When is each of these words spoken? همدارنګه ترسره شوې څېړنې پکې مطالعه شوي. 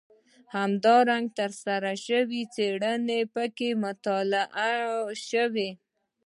همدارنګه 0.55 1.33
ترسره 1.39 1.91
شوې 2.05 2.41
څېړنې 2.53 3.21
پکې 3.33 3.69
مطالعه 3.83 4.71
شوي. 5.29 5.69